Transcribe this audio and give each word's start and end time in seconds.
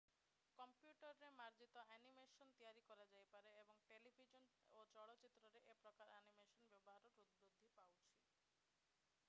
କମ୍ପ୍ୟୁଟରରେ 0.59 1.27
ମାର୍ଜିତ 1.39 1.81
ଆନିମେସନ୍ 1.97 2.39
ତିଆରି 2.55 2.81
କରାଯାଇପାରେ 2.87 3.51
ଏବଂ 3.63 3.83
ଟେଲିଭିଜନ୍ 3.91 4.49
ଓ 4.79 4.85
ଚଳଚ୍ଚିତ୍ରରେ 4.95 5.61
ଏ 5.73 5.75
ପ୍ରକାର 5.83 6.17
ଆନିମେସନର 6.21 6.71
ବ୍ୟବହାର 6.71 7.13
ବୃଦ୍ଧି 7.19 7.69
ପାଉଛି 7.77 8.09